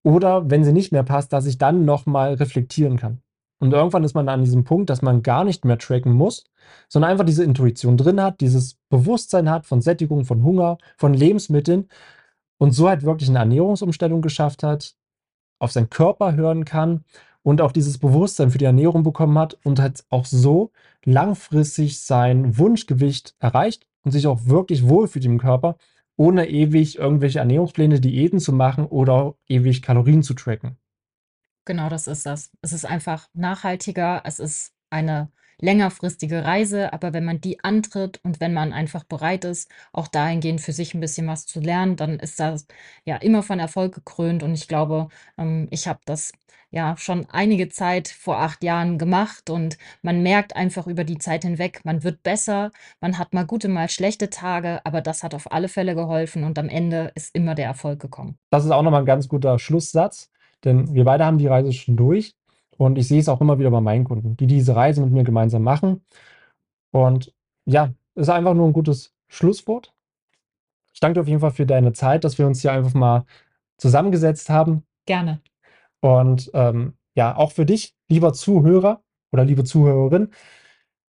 [0.03, 3.21] oder wenn sie nicht mehr passt, dass ich dann nochmal reflektieren kann.
[3.59, 6.43] Und irgendwann ist man an diesem Punkt, dass man gar nicht mehr tracken muss,
[6.89, 11.87] sondern einfach diese Intuition drin hat, dieses Bewusstsein hat von Sättigung, von Hunger, von Lebensmitteln
[12.63, 14.95] und so halt wirklich eine Ernährungsumstellung geschafft hat,
[15.59, 17.03] auf seinen Körper hören kann
[17.41, 20.71] und auch dieses Bewusstsein für die Ernährung bekommen hat und halt auch so
[21.03, 25.75] langfristig sein Wunschgewicht erreicht und sich auch wirklich wohlfühlt im Körper,
[26.15, 30.77] ohne ewig irgendwelche Ernährungspläne, Diäten zu machen oder ewig Kalorien zu tracken.
[31.65, 32.49] Genau das ist das.
[32.61, 38.39] Es ist einfach nachhaltiger, es ist eine längerfristige Reise, aber wenn man die antritt und
[38.39, 42.19] wenn man einfach bereit ist, auch dahingehend für sich ein bisschen was zu lernen, dann
[42.19, 42.67] ist das
[43.05, 46.31] ja immer von Erfolg gekrönt und ich glaube, ähm, ich habe das
[46.73, 51.43] ja schon einige Zeit vor acht Jahren gemacht und man merkt einfach über die Zeit
[51.43, 55.51] hinweg, man wird besser, man hat mal gute, mal schlechte Tage, aber das hat auf
[55.51, 58.39] alle Fälle geholfen und am Ende ist immer der Erfolg gekommen.
[58.49, 60.31] Das ist auch nochmal ein ganz guter Schlusssatz,
[60.63, 62.33] denn wir beide haben die Reise schon durch
[62.77, 65.23] und ich sehe es auch immer wieder bei meinen Kunden, die diese Reise mit mir
[65.23, 66.03] gemeinsam machen.
[66.91, 67.33] Und
[67.65, 69.93] ja, ist einfach nur ein gutes Schlusswort.
[70.93, 73.25] Ich danke dir auf jeden Fall für deine Zeit, dass wir uns hier einfach mal
[73.77, 74.83] zusammengesetzt haben.
[75.05, 75.41] Gerne.
[76.01, 80.29] Und ähm, ja, auch für dich, lieber Zuhörer oder liebe Zuhörerin.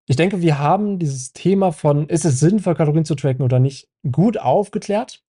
[0.06, 3.88] Ich denke, wir haben dieses Thema von, ist es sinnvoll, Kalorien zu tracken oder nicht,
[4.10, 5.22] gut aufgeklärt.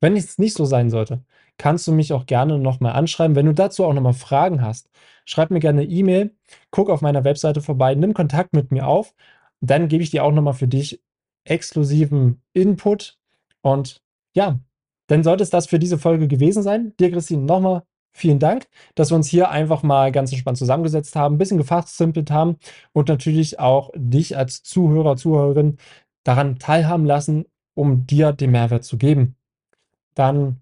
[0.00, 1.22] Wenn es nicht so sein sollte,
[1.58, 3.36] kannst du mich auch gerne nochmal anschreiben.
[3.36, 4.90] Wenn du dazu auch nochmal Fragen hast,
[5.24, 6.34] schreib mir gerne eine E-Mail,
[6.70, 9.14] guck auf meiner Webseite vorbei, nimm Kontakt mit mir auf.
[9.60, 11.00] Dann gebe ich dir auch nochmal für dich
[11.44, 13.18] exklusiven Input.
[13.60, 14.02] Und
[14.34, 14.58] ja,
[15.06, 16.94] dann sollte es das für diese Folge gewesen sein.
[16.98, 21.34] Dir, Christine, nochmal vielen Dank, dass wir uns hier einfach mal ganz entspannt zusammengesetzt haben,
[21.34, 22.56] ein bisschen gefachsimpelt haben
[22.92, 25.78] und natürlich auch dich als Zuhörer, Zuhörerin
[26.24, 29.36] daran teilhaben lassen, um dir den Mehrwert zu geben.
[30.14, 30.61] Dann